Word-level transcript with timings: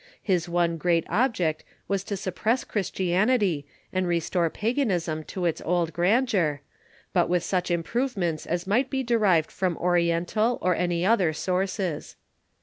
His 0.23 0.49
one 0.49 0.77
great 0.77 1.05
object 1.09 1.63
was 1.87 2.03
to 2.05 2.17
suppress 2.17 2.63
Christianity, 2.63 3.67
and 3.93 4.07
restore 4.07 4.49
paganism 4.49 5.23
to 5.25 5.45
its 5.45 5.61
old 5.63 5.93
grandeur, 5.93 6.61
but 7.13 7.29
with 7.29 7.43
such 7.43 7.69
improvements 7.69 8.47
as 8.47 8.65
might 8.65 8.89
be 8.89 9.03
de 9.03 9.19
rived 9.19 9.51
from 9.51 9.77
Oriental 9.77 10.57
or 10.59 10.73
any 10.75 11.05
other 11.05 11.33
sources. 11.33 12.15